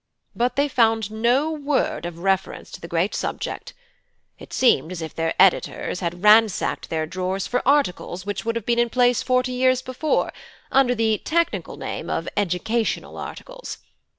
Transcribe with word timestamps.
But 0.35 0.55
they 0.55 0.67
found 0.67 1.11
no 1.11 1.51
word 1.51 2.07
of 2.07 2.17
reference 2.17 2.71
to 2.71 2.81
the 2.81 2.87
great 2.87 3.13
subject. 3.13 3.75
It 4.39 4.51
seemed 4.51 4.91
as 4.91 4.99
if 4.99 5.13
their 5.13 5.35
editors 5.39 5.99
had 5.99 6.23
ransacked 6.23 6.89
their 6.89 7.05
drawers 7.05 7.45
for 7.45 7.61
articles 7.67 8.25
which 8.25 8.43
would 8.43 8.55
have 8.55 8.65
been 8.65 8.79
in 8.79 8.89
place 8.89 9.21
forty 9.21 9.51
years 9.51 9.83
before, 9.83 10.33
under 10.71 10.95
the 10.95 11.19
technical 11.19 11.77
name 11.77 12.09
of 12.09 12.27
educational 12.35 13.15
articles. 13.15 13.77